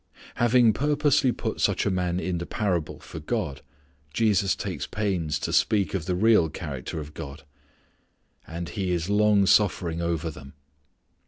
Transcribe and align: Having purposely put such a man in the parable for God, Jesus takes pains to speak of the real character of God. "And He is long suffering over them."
Having 0.37 0.73
purposely 0.73 1.31
put 1.31 1.61
such 1.61 1.85
a 1.85 1.91
man 1.91 2.19
in 2.19 2.39
the 2.39 2.47
parable 2.47 2.97
for 2.99 3.19
God, 3.19 3.61
Jesus 4.11 4.55
takes 4.55 4.87
pains 4.87 5.37
to 5.37 5.53
speak 5.53 5.93
of 5.93 6.07
the 6.07 6.15
real 6.15 6.49
character 6.49 6.99
of 6.99 7.13
God. 7.13 7.43
"And 8.47 8.69
He 8.69 8.89
is 8.89 9.11
long 9.11 9.45
suffering 9.45 10.01
over 10.01 10.31
them." 10.31 10.53